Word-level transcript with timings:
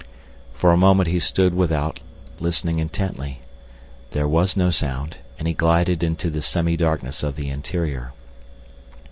For 0.55 0.71
a 0.71 0.77
moment 0.77 1.09
he 1.09 1.19
stood 1.19 1.53
without, 1.53 1.99
listening 2.39 2.79
intently. 2.79 3.39
There 4.13 4.27
was 4.27 4.57
no 4.57 4.71
sound, 4.71 5.17
and 5.37 5.47
he 5.47 5.53
glided 5.53 6.01
into 6.03 6.31
the 6.31 6.41
semi 6.41 6.75
darkness 6.75 7.21
of 7.21 7.35
the 7.35 7.49
interior. 7.49 8.11